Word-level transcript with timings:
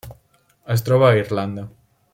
Es 0.77 0.83
troba 0.87 1.09
a 1.11 1.19
Irlanda. 1.21 1.67